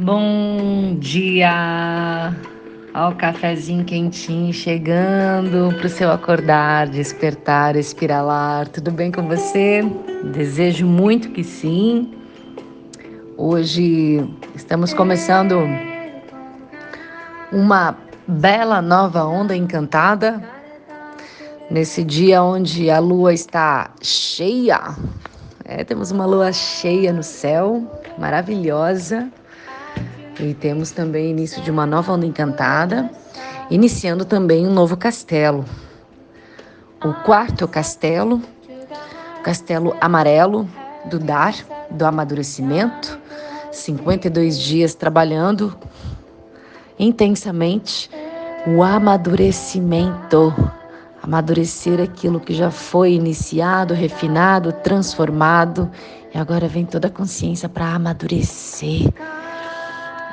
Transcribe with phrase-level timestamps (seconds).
[0.00, 2.32] Bom dia!
[2.94, 8.68] Ó, o cafezinho quentinho chegando para o seu acordar, despertar, espiralar.
[8.68, 9.82] Tudo bem com você?
[10.32, 12.14] Desejo muito que sim.
[13.36, 14.24] Hoje
[14.54, 15.64] estamos começando
[17.50, 20.40] uma bela nova onda encantada.
[21.68, 24.94] Nesse dia onde a lua está cheia.
[25.64, 29.28] É, temos uma lua cheia no céu, maravilhosa
[30.40, 33.10] e temos também início de uma nova onda encantada,
[33.70, 35.64] iniciando também um novo castelo.
[37.04, 38.40] O quarto castelo,
[39.38, 40.68] o castelo amarelo
[41.06, 41.54] do dar,
[41.90, 43.18] do amadurecimento,
[43.72, 45.76] 52 dias trabalhando
[46.98, 48.10] intensamente
[48.66, 50.54] o amadurecimento.
[51.22, 55.90] Amadurecer aquilo que já foi iniciado, refinado, transformado,
[56.32, 59.12] e agora vem toda a consciência para amadurecer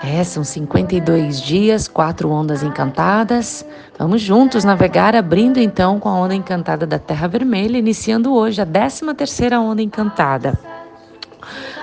[0.06, 3.66] é, são 52 dias, quatro ondas encantadas.
[3.98, 8.66] Vamos juntos navegar, abrindo então com a onda encantada da Terra Vermelha, iniciando hoje a
[8.66, 10.60] 13 terceira onda encantada.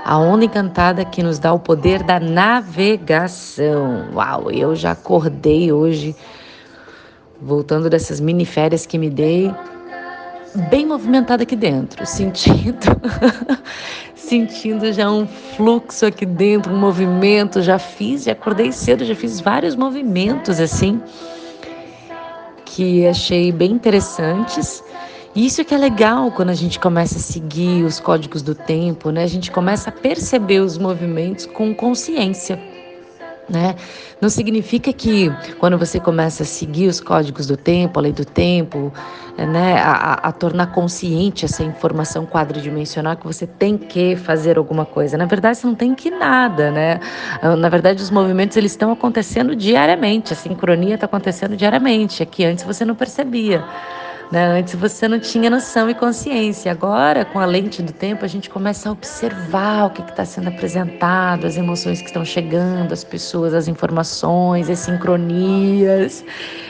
[0.05, 4.09] A onda encantada que nos dá o poder da navegação.
[4.15, 6.15] Uau, eu já acordei hoje,
[7.41, 9.53] voltando dessas mini férias que me dei,
[10.71, 12.87] bem movimentada aqui dentro, sentindo
[14.33, 17.61] sentindo já um fluxo aqui dentro, um movimento.
[17.61, 21.03] Já fiz, já acordei cedo, já fiz vários movimentos assim
[22.65, 24.83] que achei bem interessantes.
[25.37, 29.23] Isso que é legal quando a gente começa a seguir os códigos do tempo, né?
[29.23, 32.59] A gente começa a perceber os movimentos com consciência
[33.53, 33.77] né?
[34.21, 38.25] Não significa que quando você começa a seguir os códigos do tempo, a lei do
[38.25, 38.93] tempo,
[39.37, 44.87] é, né, a, a, tornar consciente essa informação quadridimensional que você tem que fazer alguma
[44.87, 45.19] coisa.
[45.19, 46.99] Na verdade, você não tem que nada, né?
[47.59, 52.45] Na verdade, os movimentos eles estão acontecendo diariamente, a sincronia está acontecendo diariamente, é que
[52.45, 53.65] antes você não percebia.
[54.33, 54.47] Né?
[54.47, 56.73] Antes você não tinha noção e consciência.
[56.73, 60.49] Agora, com a lente do tempo, a gente começa a observar o que está sendo
[60.49, 66.25] apresentado, as emoções que estão chegando, as pessoas, as informações, as sincronias.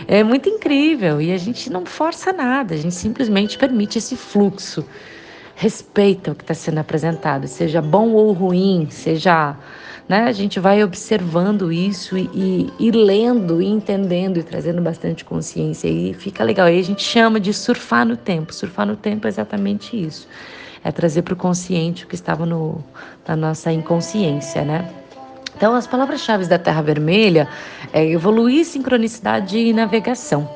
[0.09, 1.23] É muito incrível.
[1.23, 4.85] E a gente não força nada, a gente simplesmente permite esse fluxo.
[5.55, 9.55] Respeita o que está sendo apresentado, seja bom ou ruim, seja
[10.13, 10.25] né?
[10.25, 15.89] A gente vai observando isso e, e, e lendo, e entendendo e trazendo bastante consciência
[15.89, 16.67] e fica legal.
[16.67, 18.53] Aí a gente chama de surfar no tempo.
[18.53, 20.29] Surfar no tempo é exatamente isso.
[20.85, 22.85] É trazer para o consciente o que estava no,
[23.27, 24.87] na nossa inconsciência, né?
[25.57, 27.49] Então, as palavras-chave da Terra Vermelha
[27.91, 30.47] é evoluir, sincronicidade e navegação.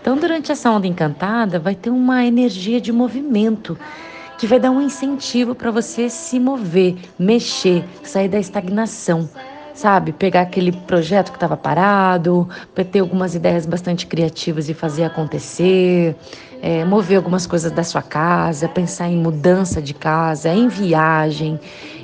[0.00, 3.76] Então, durante essa onda encantada, vai ter uma energia de movimento
[4.42, 9.30] que vai dar um incentivo para você se mover, mexer, sair da estagnação,
[9.74, 10.12] sabe?
[10.12, 12.48] Pegar aquele projeto que estava parado,
[12.90, 16.16] ter algumas ideias bastante criativas e fazer acontecer,
[16.60, 21.58] é, mover algumas coisas da sua casa, pensar em mudança de casa, em viagem,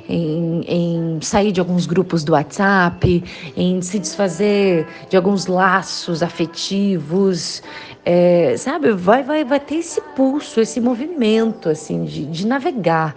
[0.09, 3.23] em, em, sair de alguns grupos do WhatsApp,
[3.55, 7.61] em se desfazer de alguns laços afetivos,
[8.03, 8.91] é, sabe?
[8.91, 13.15] Vai, vai, vai ter esse pulso, esse movimento, assim, de, de navegar,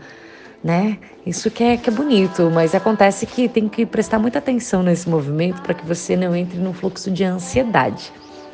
[0.62, 0.98] né?
[1.26, 5.08] Isso que é, que é bonito, mas acontece que tem que prestar muita atenção nesse
[5.08, 8.12] movimento para que você não entre num fluxo de ansiedade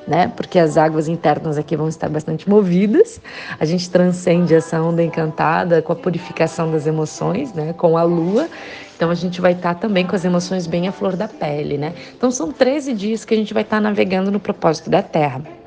[0.09, 0.33] né?
[0.35, 3.21] Porque as águas internas aqui vão estar bastante movidas.
[3.61, 7.75] A gente transcende essa onda encantada com a purificação das emoções, né?
[7.75, 8.49] Com a lua.
[8.97, 11.93] Então a gente vai estar também com as emoções bem à flor da pele, né?
[12.17, 15.58] Então são 13 dias que a gente vai estar navegando no propósito da Terra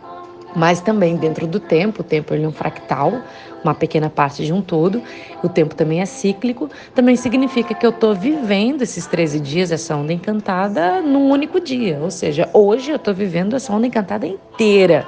[0.56, 3.22] mas também dentro do tempo, o tempo é um fractal,
[3.64, 5.02] uma pequena parte de um todo,
[5.44, 9.96] o tempo também é cíclico, também significa que eu estou vivendo esses 13 dias, essa
[9.96, 15.06] onda encantada, num único dia, ou seja, hoje eu estou vivendo essa onda encantada inteira,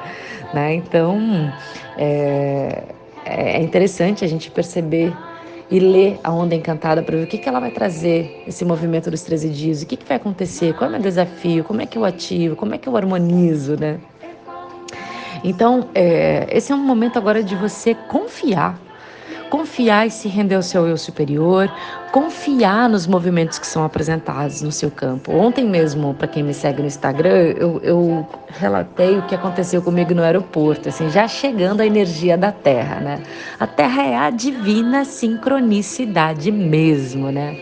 [0.53, 0.75] né?
[0.75, 1.51] Então,
[1.97, 2.83] é,
[3.25, 5.13] é interessante a gente perceber
[5.71, 9.09] e ler a onda encantada para ver o que, que ela vai trazer, esse movimento
[9.09, 11.85] dos 13 dias, o que, que vai acontecer, qual é o meu desafio, como é
[11.87, 13.99] que eu ativo, como é que eu harmonizo, né?
[15.43, 18.79] Então, é, esse é um momento agora de você confiar.
[19.49, 21.71] Confiar e se render ao seu eu superior,
[22.11, 25.31] confiar nos movimentos que são apresentados no seu campo.
[25.31, 30.11] Ontem mesmo, para quem me segue no Instagram, eu, eu, relatei o que aconteceu comigo
[30.15, 33.23] no aeroporto, assim, já chegando a energia da Terra, né?
[33.59, 37.55] A Terra é a divina sincronicidade mesmo, né?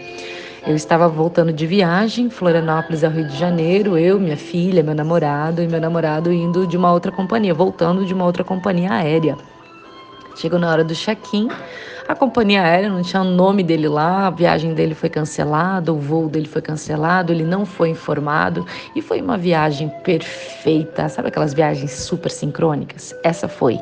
[0.66, 5.60] Eu estava voltando de viagem, Florianópolis ao Rio de Janeiro, eu, minha filha, meu namorado
[5.64, 9.36] e meu namorado indo de uma outra companhia, voltando de uma outra companhia aérea.
[10.36, 11.50] Chegou na hora do check-in,
[12.08, 15.98] a companhia aérea não tinha o nome dele lá, a viagem dele foi cancelada, o
[15.98, 18.64] voo dele foi cancelado, ele não foi informado
[18.96, 21.10] e foi uma viagem perfeita.
[21.10, 23.16] Sabe aquelas viagens super sincrônicas?
[23.24, 23.80] Essa foi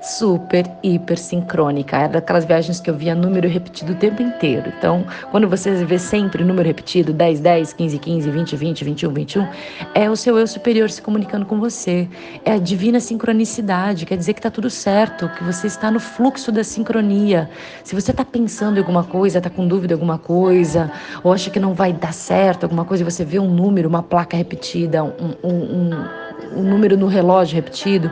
[0.00, 1.96] super, hiper sincrônica.
[1.96, 4.72] Era daquelas viagens que eu via número repetido o tempo inteiro.
[4.76, 9.48] Então, quando você vê sempre número repetido, 10, 10, 15, 15, 20, 20, 21, 21,
[9.94, 12.08] é o seu eu superior se comunicando com você.
[12.44, 16.50] É a divina sincronicidade, quer dizer que está tudo certo, que você está no fluxo
[16.50, 17.50] da sincronia.
[17.84, 20.90] Se você está pensando em alguma coisa, está com dúvida em alguma coisa,
[21.22, 24.36] ou acha que não vai dar certo alguma coisa, você vê um número, uma placa
[24.36, 28.10] repetida, um, um, um, um número no relógio repetido,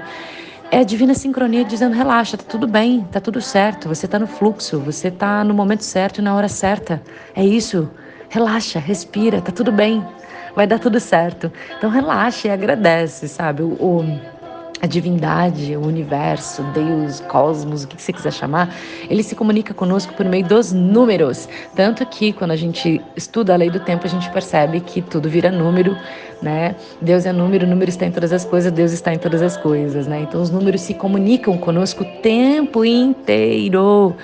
[0.71, 4.27] é a divina sincronia dizendo: relaxa, tá tudo bem, tá tudo certo, você tá no
[4.27, 7.03] fluxo, você tá no momento certo e na hora certa.
[7.35, 7.91] É isso.
[8.31, 10.07] Relaxa, respira, tá tudo bem,
[10.55, 11.51] vai dar tudo certo.
[11.79, 13.63] Então relaxa e agradece, sabe?
[13.63, 14.38] O, o
[14.81, 18.75] a divindade, o universo, Deus, cosmos, o que você quiser chamar,
[19.09, 21.49] ele se comunica conosco por meio dos números.
[21.75, 25.29] Tanto que quando a gente estuda a lei do tempo, a gente percebe que tudo
[25.29, 25.97] vira número,
[26.41, 26.75] né?
[27.01, 29.57] Deus é número, o número está em todas as coisas, Deus está em todas as
[29.57, 30.21] coisas, né?
[30.21, 34.15] Então os números se comunicam conosco o tempo inteiro.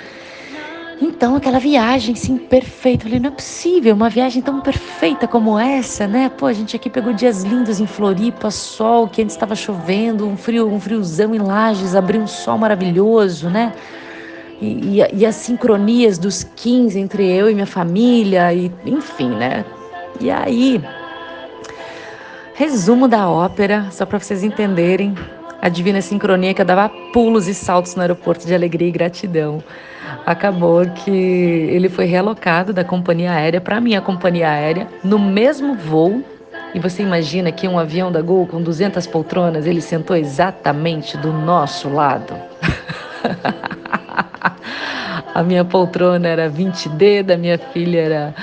[1.07, 3.05] Então, aquela viagem, sim, perfeita.
[3.05, 6.31] Eu falei, não é possível, uma viagem tão perfeita como essa, né?
[6.31, 10.35] Pô, a gente aqui pegou dias lindos em Floripa, sol, que antes estava chovendo, um
[10.35, 13.75] frio, um friozão em Lages, abriu um sol maravilhoso, né?
[14.63, 19.63] E, e, e, as sincronias dos 15 entre eu e minha família, e enfim, né?
[20.19, 20.83] E aí,
[22.55, 25.15] resumo da ópera, só para vocês entenderem
[25.65, 29.65] a divina sincronia que eu dava pulos e saltos no aeroporto de alegria e gratidão
[30.27, 36.23] acabou que ele foi realocado da companhia aérea para minha companhia aérea no mesmo voo.
[36.75, 41.33] E você imagina que um avião da Gol com 200 poltronas, ele sentou exatamente do
[41.33, 42.35] nosso lado.
[45.35, 48.35] a minha poltrona era 20D, da minha filha era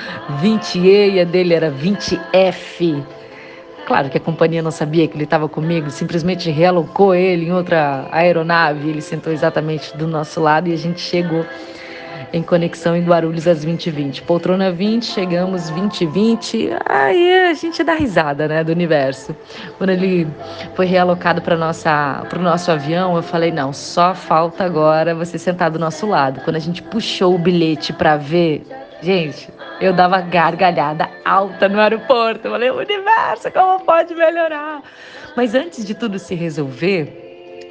[0.42, 3.04] 20E e a dele era 20F.
[3.86, 8.08] Claro que a companhia não sabia que ele estava comigo, simplesmente realocou ele em outra
[8.12, 8.90] aeronave.
[8.90, 11.46] Ele sentou exatamente do nosso lado e a gente chegou
[12.34, 14.22] em conexão em Guarulhos às 20h20.
[14.22, 19.36] Poltrona 20, chegamos 20h20, aí a gente dá risada, né, do universo.
[19.78, 20.26] Quando ele
[20.74, 21.58] foi realocado para o
[22.42, 26.40] nosso avião, eu falei, não, só falta agora você sentar do nosso lado.
[26.46, 28.64] Quando a gente puxou o bilhete para ver,
[29.02, 29.50] gente,
[29.82, 32.48] eu dava gargalhada alta no aeroporto.
[32.48, 34.84] Eu falei, universo, como pode melhorar?
[35.36, 37.21] Mas antes de tudo se resolver,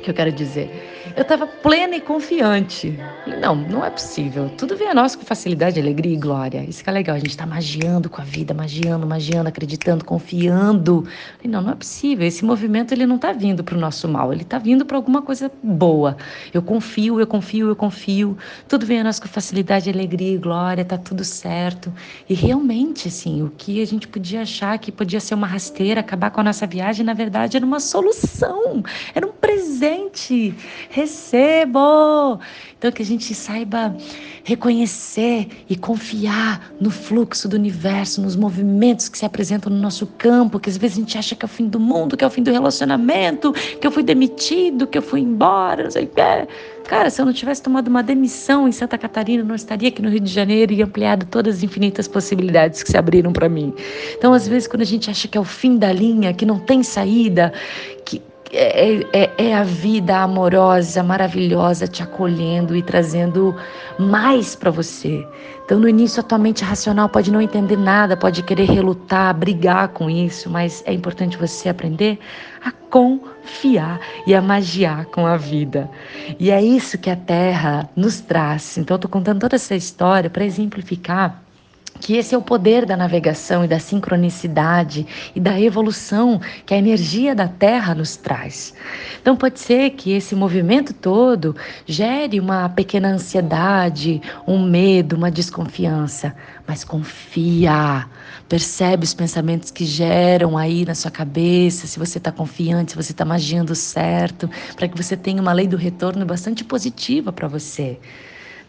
[0.00, 0.90] que eu quero dizer?
[1.16, 2.98] eu estava plena e confiante.
[3.40, 4.50] Não, não é possível.
[4.56, 6.64] Tudo vem a nós com facilidade, alegria e glória.
[6.68, 7.16] Isso que é legal.
[7.16, 11.06] A gente está magiando com a vida, magiando, magiando, acreditando, confiando.
[11.44, 12.26] Não, não é possível.
[12.26, 14.32] Esse movimento ele não está vindo para o nosso mal.
[14.32, 16.16] Ele está vindo para alguma coisa boa.
[16.52, 18.36] Eu confio, eu confio, eu confio.
[18.68, 20.84] Tudo vem a nós com facilidade, alegria e glória.
[20.84, 21.92] Tá tudo certo.
[22.28, 26.30] E realmente, assim, o que a gente podia achar que podia ser uma rasteira, acabar
[26.30, 28.82] com a nossa viagem, na verdade era uma solução.
[29.14, 29.89] Era um presente
[30.88, 32.40] recebo.
[32.78, 33.94] Então, que a gente saiba
[34.42, 40.58] reconhecer e confiar no fluxo do universo, nos movimentos que se apresentam no nosso campo,
[40.58, 42.30] que às vezes a gente acha que é o fim do mundo, que é o
[42.30, 46.20] fim do relacionamento, que eu fui demitido, que eu fui embora, não sei o que.
[46.88, 50.08] Cara, se eu não tivesse tomado uma demissão em Santa Catarina, não estaria aqui no
[50.08, 53.72] Rio de Janeiro e ampliado todas as infinitas possibilidades que se abriram para mim.
[54.16, 56.58] Então, às vezes, quando a gente acha que é o fim da linha, que não
[56.58, 57.52] tem saída,
[58.04, 58.20] que,
[58.52, 63.54] é, é, é, a vida amorosa, maravilhosa te acolhendo e trazendo
[63.98, 65.26] mais para você.
[65.64, 69.88] Então, no início, a tua mente racional pode não entender nada, pode querer relutar, brigar
[69.88, 72.18] com isso, mas é importante você aprender
[72.64, 75.88] a confiar e a magiar com a vida.
[76.38, 78.76] E é isso que a Terra nos traz.
[78.76, 81.40] Então, eu estou contando toda essa história para exemplificar
[82.00, 86.78] que esse é o poder da navegação e da sincronicidade e da evolução que a
[86.78, 88.74] energia da Terra nos traz.
[89.20, 91.54] Então pode ser que esse movimento todo
[91.86, 96.34] gere uma pequena ansiedade, um medo, uma desconfiança,
[96.66, 98.08] mas confia.
[98.48, 103.12] Percebe os pensamentos que geram aí na sua cabeça, se você está confiante, se você
[103.12, 107.98] está magiando certo, para que você tenha uma lei do retorno bastante positiva para você.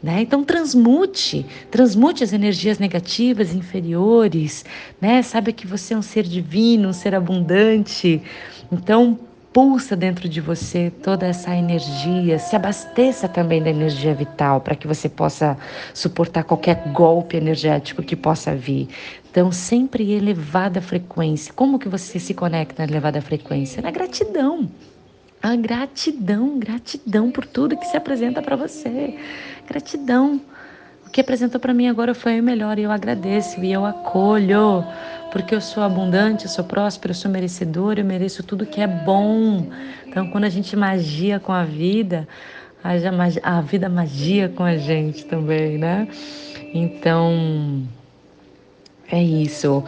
[0.01, 0.22] Né?
[0.22, 4.65] Então transmute, transmute as energias negativas inferiores,
[5.00, 5.22] né?
[5.22, 8.20] Saiba que você é um ser divino, um ser abundante.
[8.72, 9.20] Então
[9.53, 14.88] pulsa dentro de você toda essa energia, se abasteça também da energia vital para que
[14.88, 15.58] você possa
[15.93, 18.88] suportar qualquer golpe energético que possa vir.
[19.29, 21.53] Então, sempre elevada frequência.
[21.53, 23.81] Como que você se conecta na elevada frequência?
[23.81, 24.70] Na gratidão.
[25.42, 29.18] A gratidão, gratidão por tudo que se apresenta para você.
[29.68, 30.40] Gratidão.
[31.08, 34.86] O que apresentou para mim agora foi o melhor e eu agradeço e eu acolho,
[35.32, 38.88] porque eu sou abundante, eu sou próspero, eu sou merecedor, eu mereço tudo que é
[38.88, 39.68] bom.
[40.08, 42.28] Então, quando a gente magia com a vida,
[43.44, 46.08] a vida magia com a gente também, né?
[46.74, 47.84] Então,
[49.12, 49.84] é isso.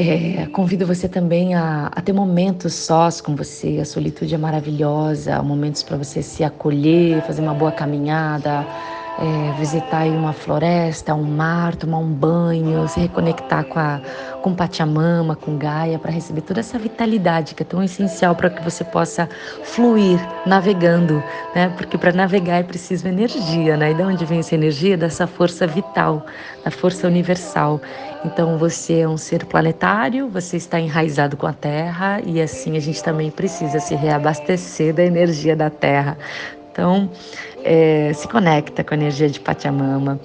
[0.00, 3.80] É, convido você também a, a, ter momentos sós com você.
[3.80, 8.64] A solitude é maravilhosa, momentos para você se acolher, fazer uma boa caminhada,
[9.18, 14.00] é, visitar uma floresta, um mar, tomar um banho, se reconectar com, a,
[14.42, 18.62] com Pachamama, com Gaia, para receber toda essa vitalidade que é tão essencial para que
[18.62, 19.28] você possa
[19.64, 21.22] fluir navegando,
[21.54, 21.68] né?
[21.76, 23.90] Porque para navegar é preciso energia, né?
[23.90, 24.96] E de onde vem essa energia?
[24.96, 26.24] Dessa força vital,
[26.64, 27.80] da força universal.
[28.24, 32.80] Então você é um ser planetário, você está enraizado com a Terra e assim a
[32.80, 36.16] gente também precisa se reabastecer da energia da Terra.
[36.78, 37.10] Então,
[37.64, 40.20] é, se conecta com a energia de Pachamama.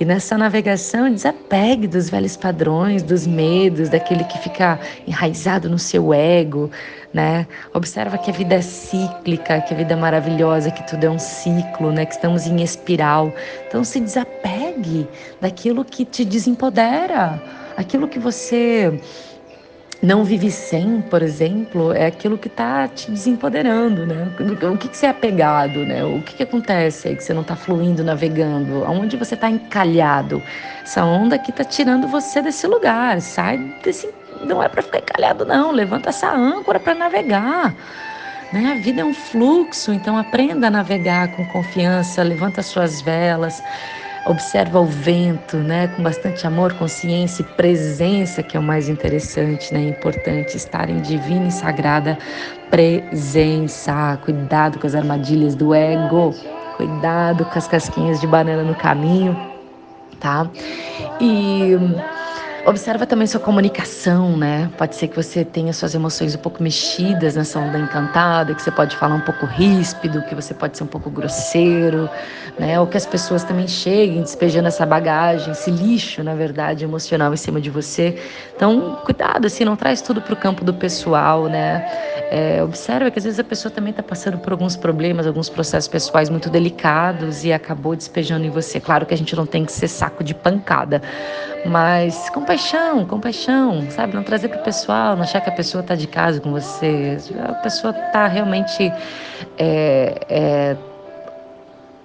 [0.00, 6.14] E nessa navegação, desapegue dos velhos padrões, dos medos, daquele que fica enraizado no seu
[6.14, 6.70] ego,
[7.12, 7.46] né?
[7.74, 11.18] Observa que a vida é cíclica, que a vida é maravilhosa, que tudo é um
[11.18, 12.06] ciclo, né?
[12.06, 13.30] Que estamos em espiral.
[13.66, 15.06] Então, se desapegue
[15.42, 17.38] daquilo que te desempodera,
[17.76, 18.98] aquilo que você
[20.00, 24.32] não vive sem, por exemplo, é aquilo que está te desempoderando, né?
[24.72, 26.04] O que, que você é apegado, né?
[26.04, 28.84] O que, que acontece aí que você não está fluindo, navegando?
[28.84, 30.40] Aonde você está encalhado?
[30.82, 33.20] Essa onda aqui está tirando você desse lugar.
[33.20, 34.08] Sai desse.
[34.44, 35.72] Não é para ficar encalhado, não.
[35.72, 37.74] Levanta essa âncora para navegar.
[38.52, 38.76] Né?
[38.78, 43.62] A vida é um fluxo, então aprenda a navegar com confiança, levanta suas velas,
[44.26, 49.72] observa o vento, né, com bastante amor, consciência e presença, que é o mais interessante,
[49.72, 52.18] né, importante estar em divina e sagrada
[52.70, 54.18] presença.
[54.24, 56.34] Cuidado com as armadilhas do ego,
[56.76, 59.36] cuidado com as casquinhas de banana no caminho,
[60.20, 60.48] tá?
[61.20, 61.76] E
[62.66, 64.70] Observa também sua comunicação, né?
[64.76, 68.70] Pode ser que você tenha suas emoções um pouco mexidas nessa onda encantada, que você
[68.70, 72.10] pode falar um pouco ríspido, que você pode ser um pouco grosseiro,
[72.58, 72.78] né?
[72.78, 77.36] Ou que as pessoas também cheguem despejando essa bagagem, esse lixo, na verdade, emocional em
[77.36, 78.20] cima de você.
[78.54, 81.86] Então, cuidado, assim, não traz tudo para o campo do pessoal, né?
[82.30, 85.88] É, observa que às vezes a pessoa também está passando por alguns problemas, alguns processos
[85.88, 88.78] pessoais muito delicados e acabou despejando em você.
[88.78, 91.00] Claro que a gente não tem que ser saco de pancada,
[91.64, 94.14] mas compaixão, compaixão, sabe?
[94.14, 97.16] Não trazer para o pessoal, não achar que a pessoa está de casa com você.
[97.48, 98.92] A pessoa está realmente
[99.56, 100.76] é, é,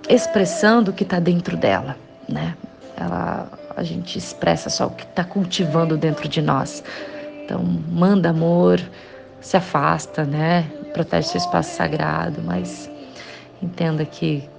[0.08, 1.98] expressando o que está dentro dela,
[2.30, 2.56] né?
[2.96, 6.82] Ela, a gente expressa só o que está cultivando dentro de nós.
[7.44, 8.80] Então, manda amor
[9.44, 10.66] se afasta, né?
[10.94, 12.90] Protege seu espaço sagrado, mas
[13.62, 14.50] entenda que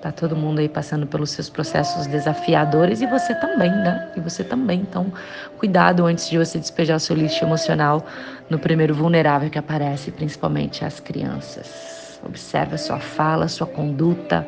[0.00, 4.10] tá todo mundo aí passando pelos seus processos desafiadores e você também, né?
[4.16, 4.80] E você também.
[4.80, 5.12] Então,
[5.58, 8.04] cuidado antes de você despejar o seu lixo emocional
[8.48, 12.18] no primeiro vulnerável que aparece, principalmente as crianças.
[12.24, 14.46] Observe a sua fala, a sua conduta,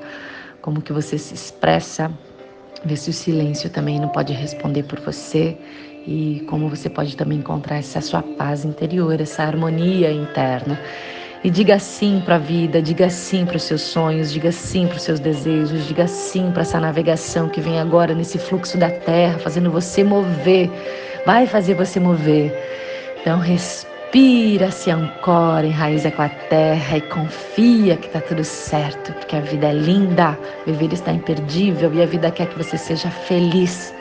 [0.63, 2.11] como que você se expressa.
[2.83, 5.57] Vê se o silêncio também não pode responder por você
[6.07, 10.79] e como você pode também encontrar essa sua paz interior, essa harmonia interna.
[11.45, 14.97] E diga sim para a vida, diga sim para os seus sonhos, diga sim para
[14.97, 19.39] os seus desejos, diga sim para essa navegação que vem agora nesse fluxo da terra,
[19.41, 20.71] fazendo você mover,
[21.27, 22.55] vai fazer você mover.
[23.21, 29.35] Então respira, se ancora, enraiza com a terra e confia que está tudo certo, porque
[29.35, 33.93] a vida é linda, viver está imperdível e a vida quer que você seja feliz.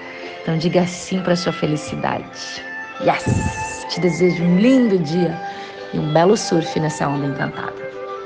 [0.42, 2.64] Então diga sim para sua felicidade.
[3.02, 3.86] Yes!
[3.90, 5.40] Te desejo um lindo dia
[5.94, 7.81] e um belo surf nessa onda encantada.